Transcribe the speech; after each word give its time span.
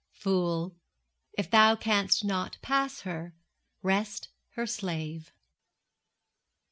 Fool, 0.13 0.75
if 1.33 1.51
thou 1.51 1.75
canst 1.75 2.25
not 2.25 2.57
pass 2.63 3.01
her, 3.01 3.35
rest 3.83 4.29
her 4.53 4.65
slave! 4.65 5.31